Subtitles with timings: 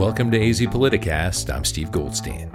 [0.00, 1.54] Welcome to AZ Politicast.
[1.54, 2.48] I'm Steve Goldstein.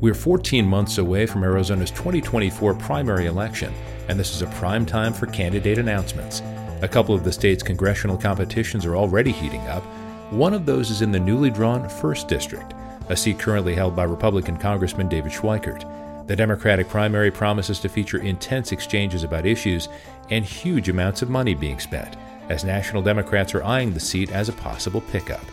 [0.00, 3.74] We're 14 months away from Arizona's 2024 primary election,
[4.08, 6.40] and this is a prime time for candidate announcements.
[6.80, 9.82] A couple of the state's congressional competitions are already heating up.
[10.32, 12.72] One of those is in the newly drawn 1st District,
[13.10, 16.26] a seat currently held by Republican Congressman David Schweikert.
[16.26, 19.90] The Democratic primary promises to feature intense exchanges about issues
[20.30, 22.16] and huge amounts of money being spent,
[22.48, 25.44] as national Democrats are eyeing the seat as a possible pickup.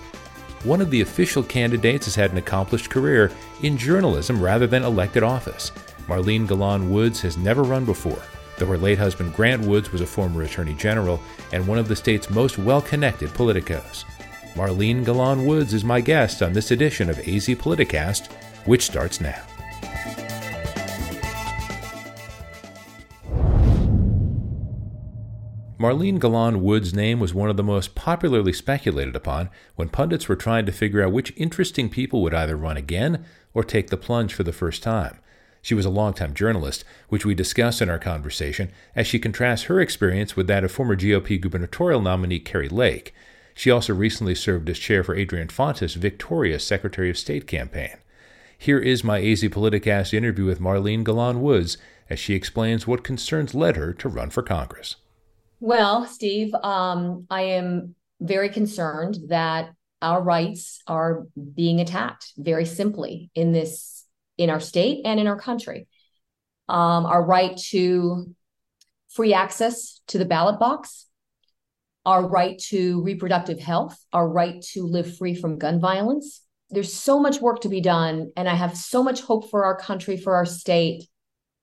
[0.65, 5.21] One of the official candidates has had an accomplished career in journalism rather than elected
[5.21, 5.71] office.
[6.07, 8.19] Marlene Galan Woods has never run before,
[8.57, 11.21] though her late husband Grant Woods was a former attorney general
[11.53, 14.05] and one of the state's most well connected politicos.
[14.55, 18.31] Marlene Galan Woods is my guest on this edition of AZ Politicast,
[18.65, 19.43] which starts now.
[25.77, 30.37] Marlene Galan Wood's name was one of the most popularly speculated upon when pundits were
[30.37, 34.33] trying to figure out which interesting people would either run again or take the plunge
[34.33, 35.19] for the first time.
[35.61, 39.81] She was a longtime journalist, which we discuss in our conversation as she contrasts her
[39.81, 43.13] experience with that of former GOP gubernatorial nominee Kari Lake.
[43.53, 47.97] She also recently served as chair for Adrian Fontes' victorious Secretary of State campaign.
[48.57, 51.77] Here is my AZ Politicast interview with Marlene Galan Woods
[52.09, 54.95] as she explains what concerns led her to run for Congress.
[55.59, 59.69] Well, Steve, um, I am very concerned that
[60.01, 64.05] our rights are being attacked very simply in this
[64.37, 65.87] in our state and in our country.
[66.67, 68.35] Um, our right to
[69.09, 71.05] free access to the ballot box,
[72.05, 76.41] our right to reproductive health, our right to live free from gun violence.
[76.69, 79.77] There's so much work to be done, and I have so much hope for our
[79.77, 81.05] country, for our state,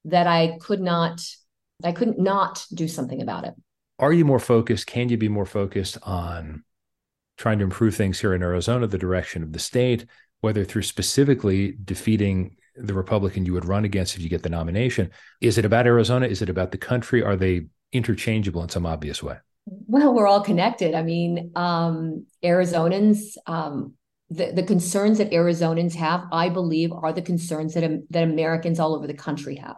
[0.07, 1.20] that I could not,
[1.85, 3.55] I couldn't not do something about it
[4.03, 4.89] are you more focused?
[4.89, 6.64] Can you be more focused on
[7.39, 10.06] trying to improve things here in Arizona, the direction of the state,
[10.41, 15.11] whether through specifically defeating the Republican you would run against if you get the nomination?
[15.41, 16.27] Is it about Arizona?
[16.27, 17.23] Is it about the country?
[17.23, 19.36] Are they interchangeable in some obvious way?
[19.67, 20.96] Well, we're all connected.
[20.96, 23.95] I mean, um, Arizonans, um,
[24.30, 28.96] the, the concerns that Arizonans have, I believe, are the concerns that, that Americans all
[28.96, 29.77] over the country have.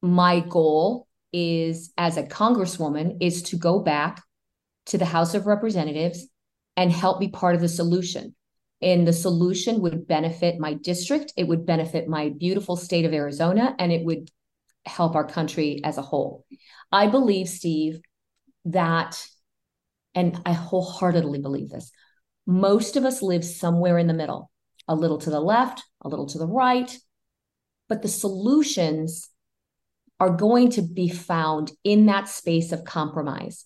[0.00, 4.22] My goal is as a congresswoman is to go back
[4.86, 6.26] to the House of Representatives
[6.76, 8.34] and help be part of the solution.
[8.80, 13.76] And the solution would benefit my district, it would benefit my beautiful state of Arizona,
[13.78, 14.30] and it would
[14.84, 16.44] help our country as a whole.
[16.90, 18.00] I believe, Steve,
[18.64, 19.24] that,
[20.14, 21.92] and I wholeheartedly believe this,
[22.46, 24.50] most of us live somewhere in the middle,
[24.88, 26.96] a little to the left, a little to the right,
[27.88, 29.28] but the solutions
[30.22, 33.64] are going to be found in that space of compromise.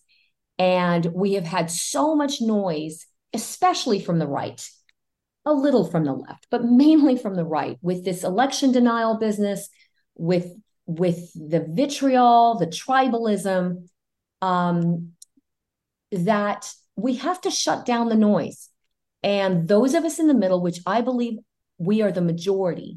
[0.58, 4.66] And we have had so much noise, especially from the right,
[5.44, 9.68] a little from the left, but mainly from the right, with this election denial business,
[10.14, 10.50] with
[10.86, 13.88] with the vitriol, the tribalism,
[14.40, 15.10] um,
[16.10, 18.70] that we have to shut down the noise.
[19.22, 21.36] And those of us in the middle, which I believe
[21.76, 22.96] we are the majority,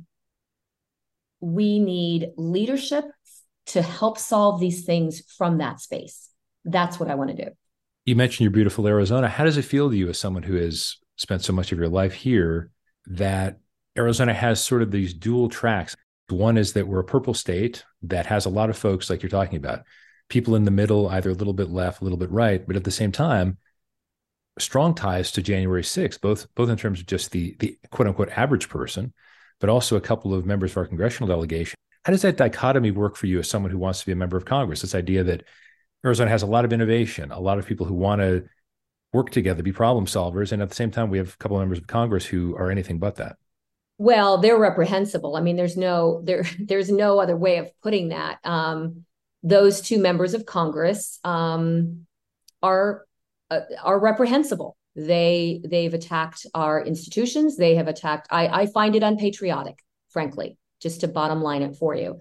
[1.42, 3.04] we need leadership
[3.70, 6.30] to help solve these things from that space.
[6.66, 7.52] That's what I want to do.
[8.06, 9.28] You mentioned your beautiful Arizona.
[9.28, 11.90] How does it feel to you as someone who has spent so much of your
[11.90, 12.72] life here
[13.06, 13.60] that
[13.98, 15.96] Arizona has sort of these dual tracks?
[16.30, 19.30] One is that we're a purple state that has a lot of folks like you're
[19.30, 19.84] talking about,
[20.30, 22.84] people in the middle, either a little bit left, a little bit right, but at
[22.84, 23.58] the same time,
[24.58, 28.30] strong ties to January 6th, both both in terms of just the the quote unquote
[28.30, 29.14] average person,
[29.60, 31.76] but also a couple of members of our congressional delegation
[32.10, 34.36] how does that dichotomy work for you as someone who wants to be a member
[34.36, 34.82] of Congress?
[34.82, 35.44] This idea that
[36.04, 38.46] Arizona has a lot of innovation, a lot of people who want to
[39.14, 41.62] work together, be problem solvers, and at the same time, we have a couple of
[41.62, 43.36] members of Congress who are anything but that.
[44.00, 45.36] Well, they're reprehensible.
[45.36, 48.40] I mean, there's no there there's no other way of putting that.
[48.44, 49.06] Um,
[49.44, 52.08] those two members of Congress um,
[52.64, 53.06] are
[53.52, 54.76] uh, are reprehensible.
[54.96, 57.56] They they've attacked our institutions.
[57.56, 58.30] They have attacked.
[58.32, 62.20] I I find it unpatriotic, frankly just to bottom line it for you.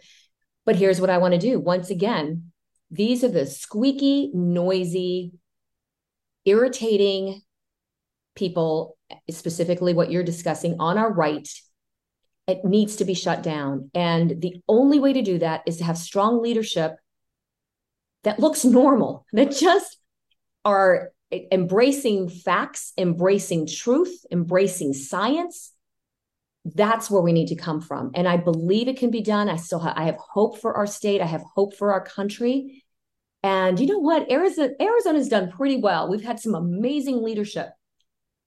[0.64, 1.58] But here's what I want to do.
[1.58, 2.52] Once again,
[2.90, 5.32] these are the squeaky, noisy,
[6.44, 7.42] irritating
[8.34, 8.96] people,
[9.30, 11.48] specifically what you're discussing on our right.
[12.46, 13.90] It needs to be shut down.
[13.94, 16.96] And the only way to do that is to have strong leadership
[18.24, 19.98] that looks normal, that just
[20.64, 21.12] are
[21.52, 25.72] embracing facts, embracing truth, embracing science,
[26.74, 28.10] that's where we need to come from.
[28.14, 29.48] And i believe it can be done.
[29.48, 31.20] I still have i have hope for our state.
[31.20, 32.84] I have hope for our country.
[33.42, 34.30] And you know what?
[34.30, 36.08] Arizona arizona's done pretty well.
[36.08, 37.68] We've had some amazing leadership.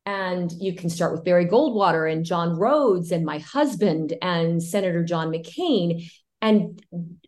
[0.06, 5.03] And you can start with Barry Goldwater and John Rhodes and my husband and Senator
[5.03, 6.09] John McCain.
[6.41, 6.81] And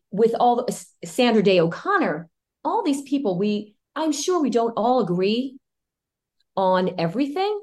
[0.09, 2.27] with all the, Sandra Day O'Connor,
[2.63, 5.57] all these people, we I'm sure we don't all agree
[6.55, 7.59] on everything,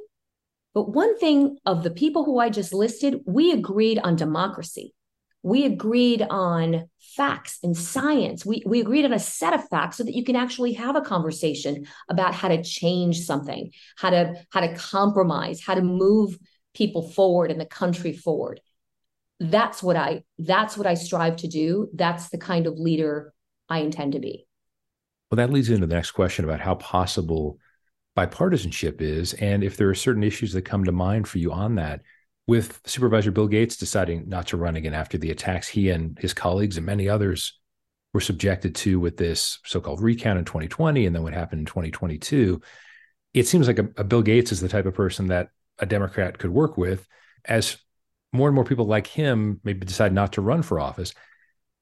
[0.75, 4.95] but one thing of the people who I just listed, we agreed on democracy.
[5.43, 8.45] We agreed on facts and science.
[8.45, 11.01] We, we agreed on a set of facts so that you can actually have a
[11.01, 16.39] conversation about how to change something, how to how to compromise, how to move
[16.75, 18.61] people forward and the country forward.
[19.41, 21.89] That's what I that's what I strive to do.
[21.95, 23.33] That's the kind of leader
[23.69, 24.47] I intend to be.
[25.31, 27.59] Well, that leads into the next question about how possible
[28.17, 31.77] bipartisanship is, and if there are certain issues that come to mind for you on
[31.77, 32.03] that.
[32.47, 36.35] With Supervisor Bill Gates deciding not to run again after the attacks he and his
[36.35, 37.61] colleagues and many others
[38.13, 42.61] were subjected to with this so-called recount in 2020, and then what happened in 2022,
[43.35, 46.39] it seems like a, a Bill Gates is the type of person that a Democrat
[46.39, 47.07] could work with,
[47.45, 47.77] as
[48.33, 51.15] more and more people like him maybe decide not to run for office.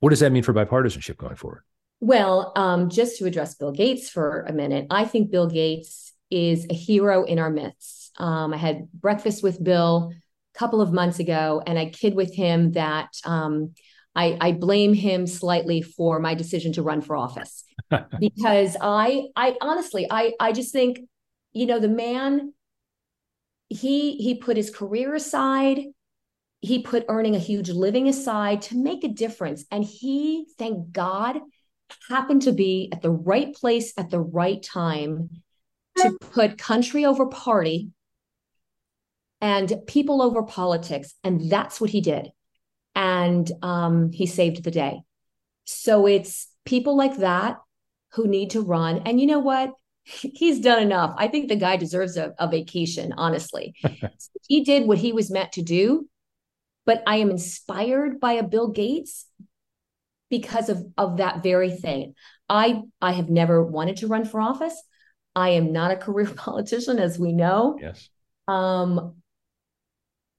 [0.00, 1.62] What does that mean for bipartisanship going forward?
[2.00, 6.66] Well, um, just to address Bill Gates for a minute, I think Bill Gates is
[6.70, 8.12] a hero in our midst.
[8.18, 10.12] Um, I had breakfast with Bill
[10.54, 13.74] a couple of months ago, and I kid with him that um,
[14.14, 17.64] I, I, blame him slightly for my decision to run for office.
[18.20, 21.00] Because I, I honestly, I, I just think,
[21.52, 22.52] you know, the man,
[23.68, 25.84] he he put his career aside.
[26.60, 29.64] He put earning a huge living aside to make a difference.
[29.70, 31.38] And he thank god
[32.08, 35.30] happened to be at the right place at the right time
[36.02, 37.90] to put country over party
[39.40, 41.14] and people over politics.
[41.24, 42.30] And that's what he did.
[42.94, 45.00] And um, he saved the day.
[45.64, 47.58] So it's people like that
[48.12, 49.02] who need to run.
[49.06, 49.72] And you know what?
[50.04, 51.14] He's done enough.
[51.16, 53.74] I think the guy deserves a, a vacation, honestly.
[54.48, 56.08] he did what he was meant to do.
[56.86, 59.26] But I am inspired by a Bill Gates
[60.30, 62.14] because of of that very thing.
[62.48, 64.82] I I have never wanted to run for office.
[65.38, 67.78] I am not a career politician, as we know.
[67.80, 68.10] Yes.
[68.48, 69.14] Um,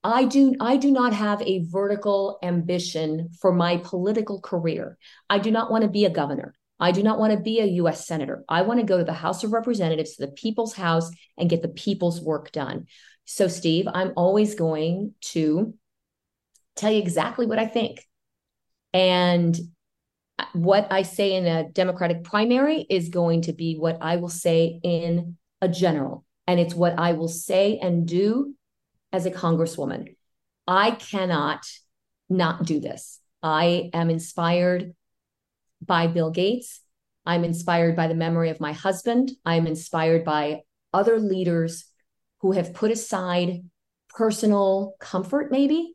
[0.03, 4.97] I do I do not have a vertical ambition for my political career.
[5.29, 6.53] I do not want to be a governor.
[6.81, 8.43] I do not want to be a US senator.
[8.47, 11.61] I want to go to the House of Representatives, to the people's house and get
[11.61, 12.87] the people's work done.
[13.25, 15.73] So Steve, I'm always going to
[16.75, 18.05] tell you exactly what I think.
[18.93, 19.57] And
[20.53, 24.79] what I say in a Democratic primary is going to be what I will say
[24.83, 26.25] in a general.
[26.47, 28.55] And it's what I will say and do
[29.11, 30.15] as a congresswoman.
[30.67, 31.65] I cannot
[32.29, 33.19] not do this.
[33.41, 34.93] I am inspired
[35.81, 36.81] by Bill Gates.
[37.25, 39.31] I'm inspired by the memory of my husband.
[39.45, 40.61] I'm inspired by
[40.93, 41.85] other leaders
[42.39, 43.63] who have put aside
[44.09, 45.93] personal comfort, maybe,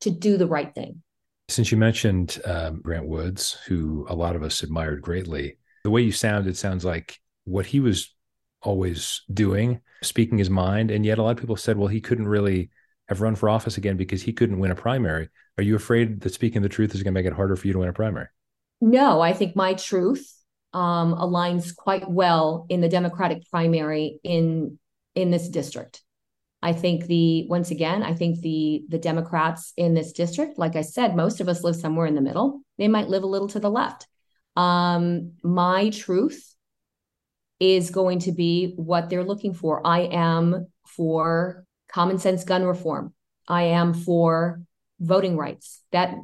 [0.00, 1.02] to do the right thing.
[1.52, 6.00] Since you mentioned um, Grant Woods, who a lot of us admired greatly, the way
[6.00, 8.14] you sound, it sounds like what he was
[8.62, 10.90] always doing, speaking his mind.
[10.90, 12.70] And yet a lot of people said, well, he couldn't really
[13.08, 15.28] have run for office again because he couldn't win a primary.
[15.58, 17.74] Are you afraid that speaking the truth is going to make it harder for you
[17.74, 18.28] to win a primary?
[18.80, 20.32] No, I think my truth
[20.72, 24.78] um, aligns quite well in the Democratic primary in
[25.14, 26.00] in this district.
[26.62, 30.82] I think the once again, I think the the Democrats in this district, like I
[30.82, 32.62] said, most of us live somewhere in the middle.
[32.78, 34.06] They might live a little to the left.
[34.54, 36.54] Um, my truth
[37.58, 39.84] is going to be what they're looking for.
[39.84, 43.12] I am for common sense gun reform.
[43.48, 44.62] I am for
[45.00, 45.82] voting rights.
[45.90, 46.14] That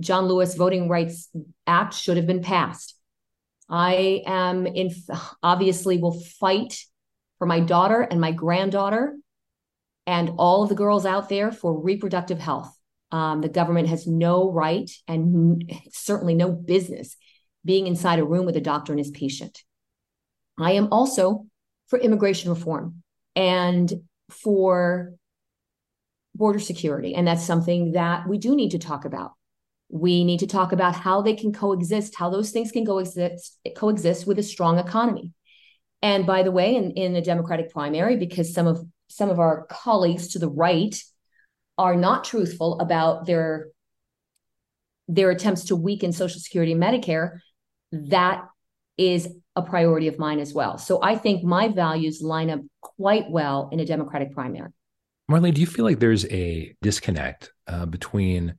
[0.00, 1.28] John Lewis Voting Rights
[1.66, 2.96] Act should have been passed.
[3.68, 4.90] I am in
[5.42, 6.84] obviously will fight
[7.38, 9.16] for my daughter and my granddaughter
[10.06, 12.74] and all of the girls out there for reproductive health.
[13.12, 17.16] Um, the government has no right and certainly no business
[17.64, 19.62] being inside a room with a doctor and his patient.
[20.58, 21.46] I am also
[21.88, 23.02] for immigration reform
[23.34, 23.92] and
[24.30, 25.14] for
[26.34, 27.14] border security.
[27.14, 29.32] And that's something that we do need to talk about.
[29.88, 34.26] We need to talk about how they can coexist, how those things can coexist, coexist
[34.26, 35.32] with a strong economy.
[36.00, 39.66] And by the way, in, in the Democratic primary, because some of some of our
[39.66, 41.02] colleagues to the right
[41.76, 43.68] are not truthful about their
[45.08, 47.40] their attempts to weaken social security and medicare
[47.90, 48.44] that
[48.96, 50.78] is a priority of mine as well.
[50.78, 54.70] So i think my values line up quite well in a democratic primary.
[55.30, 58.54] Marlene do you feel like there's a disconnect uh, between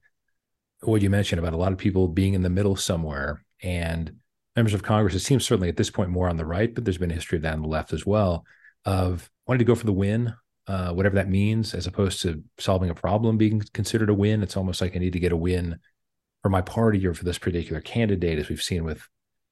[0.82, 4.16] what you mentioned about a lot of people being in the middle somewhere and
[4.56, 5.16] members of congress?
[5.16, 7.38] It seems certainly at this point more on the right but there's been a history
[7.38, 8.44] of that on the left as well
[8.84, 10.34] of wanting to go for the win
[10.68, 14.42] uh, whatever that means, as opposed to solving a problem being considered a win.
[14.42, 15.78] It's almost like I need to get a win
[16.42, 19.06] for my party or for this particular candidate, as we've seen with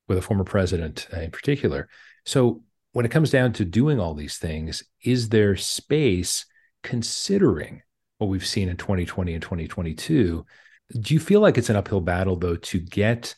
[0.07, 1.89] with a former president in particular.
[2.25, 2.63] So
[2.93, 6.45] when it comes down to doing all these things, is there space
[6.83, 7.81] considering
[8.19, 10.45] what we've seen in 2020 and 2022?
[11.01, 13.35] Do you feel like it's an uphill battle though to get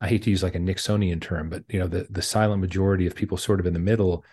[0.00, 3.08] I hate to use like a Nixonian term, but you know, the the silent majority
[3.08, 4.24] of people sort of in the middle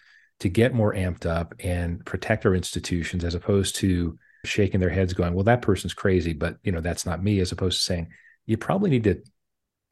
[0.42, 5.14] to get more amped up and protect our institutions as opposed to shaking their heads
[5.14, 8.10] going, well, that person's crazy, but you know, that's not me, as opposed to saying,
[8.48, 9.22] you probably need to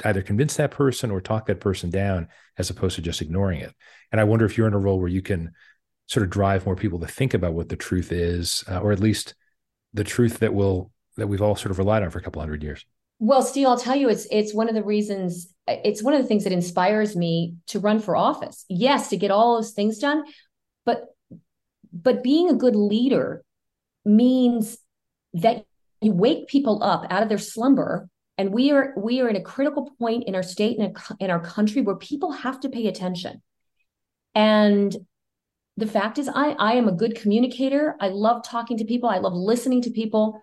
[0.06, 2.27] either convince that person or talk that person down
[2.58, 3.74] as opposed to just ignoring it.
[4.12, 5.51] And I wonder if you're in a role where you can
[6.08, 9.00] sort of drive more people to think about what the truth is, uh, or at
[9.00, 9.36] least
[9.94, 12.63] the truth that will that we've all sort of relied on for a couple hundred
[12.63, 12.86] years.
[13.20, 15.54] Well, Steve, I'll tell you, it's it's one of the reasons.
[15.68, 18.66] It's one of the things that inspires me to run for office.
[18.70, 20.24] Yes, to get all those things done,
[20.86, 21.04] but
[21.92, 23.44] but being a good leader
[24.06, 24.78] means
[25.34, 25.66] that
[26.02, 29.42] you wake people up out of their slumber and we are we are in a
[29.42, 33.42] critical point in our state and in our country where people have to pay attention
[34.34, 34.96] and
[35.78, 39.18] the fact is i i am a good communicator i love talking to people i
[39.18, 40.42] love listening to people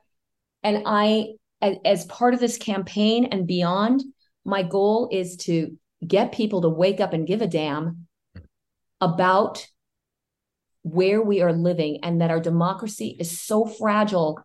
[0.62, 1.28] and i
[1.66, 4.02] as, as part of this campaign and beyond
[4.44, 8.06] my goal is to get people to wake up and give a damn
[9.00, 9.66] about
[10.82, 14.38] where we are living and that our democracy is so fragile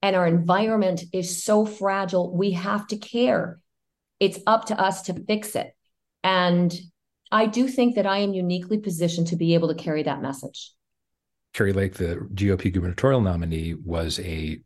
[0.00, 2.34] and our environment is so fragile.
[2.34, 3.60] We have to care.
[4.18, 5.74] It's up to us to fix it.
[6.22, 6.74] And
[7.30, 10.72] I do think that I am uniquely positioned to be able to carry that message.
[11.52, 14.58] Kari Lake, the GOP gubernatorial nominee, was a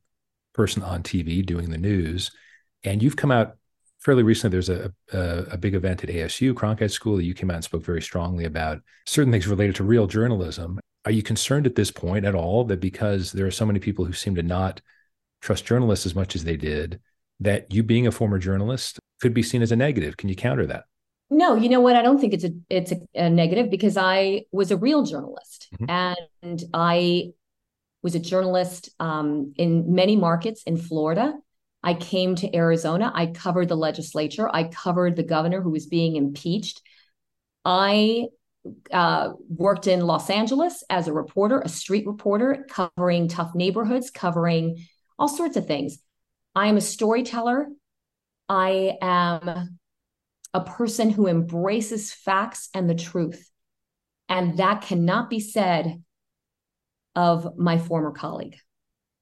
[0.58, 2.32] person on TV doing the news.
[2.82, 3.56] And you've come out
[4.00, 4.56] fairly recently.
[4.56, 7.64] There's a, a, a big event at ASU, Cronkite School, that you came out and
[7.64, 10.80] spoke very strongly about certain things related to real journalism.
[11.04, 14.04] Are you concerned at this point at all that because there are so many people
[14.04, 14.80] who seem to not
[15.40, 17.00] trust journalists as much as they did,
[17.38, 20.16] that you being a former journalist could be seen as a negative.
[20.16, 20.86] Can you counter that?
[21.30, 21.94] No, you know what?
[21.94, 25.68] I don't think it's a it's a, a negative because I was a real journalist
[25.74, 26.18] mm-hmm.
[26.42, 27.34] and I
[28.02, 31.34] was a journalist um, in many markets in Florida.
[31.82, 33.12] I came to Arizona.
[33.14, 34.48] I covered the legislature.
[34.52, 36.82] I covered the governor who was being impeached.
[37.64, 38.26] I
[38.92, 44.84] uh, worked in Los Angeles as a reporter, a street reporter, covering tough neighborhoods, covering
[45.18, 45.98] all sorts of things.
[46.54, 47.68] I am a storyteller.
[48.48, 49.78] I am
[50.54, 53.50] a person who embraces facts and the truth.
[54.28, 56.02] And that cannot be said
[57.18, 58.54] of my former colleague.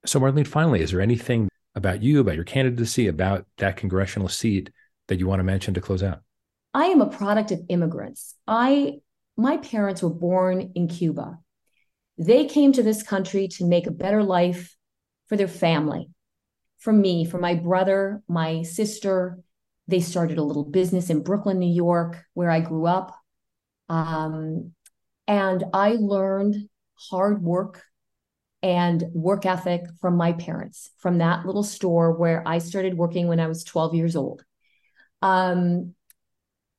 [0.05, 4.69] So, Marlene, finally, is there anything about you, about your candidacy, about that congressional seat
[5.09, 6.21] that you want to mention to close out?
[6.75, 8.35] I am a product of immigrants.
[8.47, 8.99] I
[9.39, 11.39] my parents were born in Cuba.
[12.19, 14.77] They came to this country to make a better life
[15.29, 16.11] for their family,
[16.79, 19.39] for me, for my brother, my sister.
[19.89, 23.17] They started a little business in Brooklyn, New York, where I grew up.
[23.89, 24.73] Um,
[25.27, 26.69] and I learned
[27.11, 27.83] hard work
[28.63, 33.41] and work ethic from my parents, from that little store where I started working when
[33.41, 34.45] I was 12 years old.
[35.23, 35.95] Um,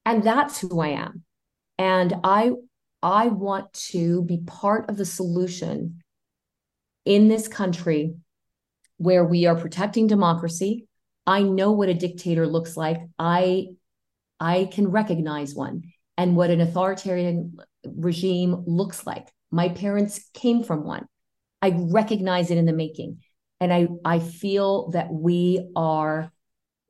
[0.06, 1.24] and that's who I am.
[1.78, 2.52] And I
[3.04, 6.02] I want to be part of the solution
[7.06, 8.16] in this country
[8.98, 10.88] where we are protecting democracy.
[11.26, 12.98] I know what a dictator looks like.
[13.20, 13.68] I
[14.40, 15.84] I can recognize one
[16.18, 19.28] and what an authoritarian regime looks like.
[19.52, 21.08] My parents came from one.
[21.62, 23.20] I recognize it in the making.
[23.60, 26.32] And I I feel that we are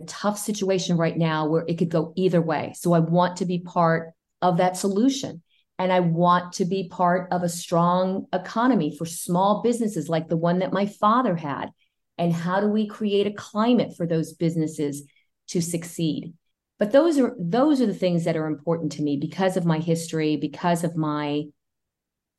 [0.01, 2.73] a tough situation right now where it could go either way.
[2.77, 5.41] So I want to be part of that solution.
[5.79, 10.35] And I want to be part of a strong economy for small businesses like the
[10.35, 11.69] one that my father had
[12.17, 15.03] and how do we create a climate for those businesses
[15.49, 16.33] to succeed
[16.79, 19.79] but those are those are the things that are important to me because of my
[19.79, 21.43] history because of my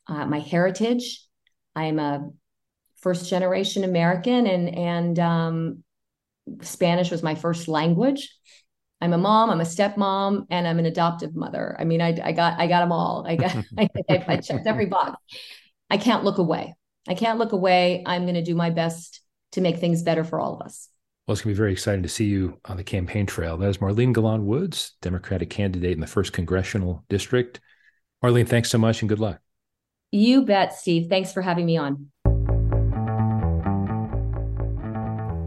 [0.08, 1.24] uh, my heritage
[1.74, 2.28] i'm a
[2.96, 5.84] first generation american and and um,
[6.62, 8.34] spanish was my first language
[9.00, 12.32] i'm a mom i'm a stepmom and i'm an adoptive mother i mean i, I
[12.32, 15.20] got i got them all i got I, I checked every box
[15.90, 16.74] i can't look away
[17.06, 19.20] i can't look away i'm going to do my best
[19.52, 20.88] to make things better for all of us.
[21.26, 23.56] Well, it's going to be very exciting to see you on the campaign trail.
[23.58, 27.60] That is Marlene Galan Woods, Democratic candidate in the first congressional district.
[28.22, 29.40] Marlene, thanks so much and good luck.
[30.10, 31.08] You bet, Steve.
[31.08, 32.08] Thanks for having me on.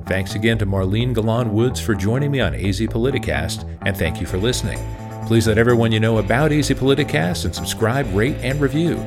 [0.05, 4.27] Thanks again to Marlene Galan Woods for joining me on AZ Politicast, and thank you
[4.27, 4.77] for listening.
[5.25, 8.97] Please let everyone you know about AZ Politicast and subscribe, rate, and review.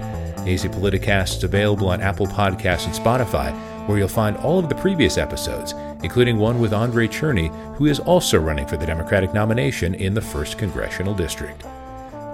[0.47, 3.53] AZ Politicast is available on Apple Podcasts and Spotify,
[3.87, 8.01] where you'll find all of the previous episodes, including one with Andrei Cherny, who is
[8.01, 11.63] also running for the Democratic nomination in the 1st Congressional District.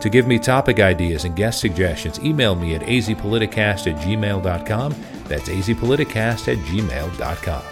[0.00, 4.95] To give me topic ideas and guest suggestions, email me at azpoliticast at gmail.com.
[5.25, 7.62] That's azpoliticast at gmail.com.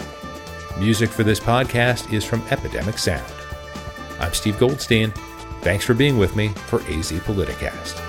[0.79, 3.33] Music for this podcast is from Epidemic Sound.
[4.21, 5.13] I'm Steve Goldstein.
[5.63, 8.08] Thanks for being with me for AZ Politicast.